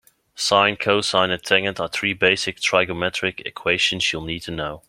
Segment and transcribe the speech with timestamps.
[0.33, 4.79] Sine, cosine and tangent are three basic trigonometric equations you'll need to know.